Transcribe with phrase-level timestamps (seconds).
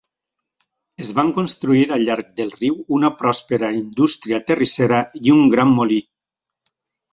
[1.03, 6.03] Es van construir al llarg del riu una pròspera indústria terrissera i un gran molí.